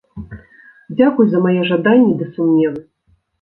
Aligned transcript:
Дзякуй 0.97 1.27
за 1.33 1.39
мае 1.45 1.61
жаданні 1.73 2.17
ды 2.23 2.31
сумневы. 2.33 2.81